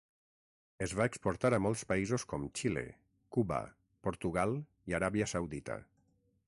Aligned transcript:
Es 0.85 0.95
va 0.99 1.05
exportar 1.11 1.51
a 1.57 1.59
molts 1.65 1.83
països, 1.91 2.25
com 2.33 2.47
Xile, 2.61 2.85
Cuba, 3.37 3.61
Portugal 4.09 4.57
i 4.93 5.01
Aràbia 5.01 5.31
Saudita. 5.37 5.81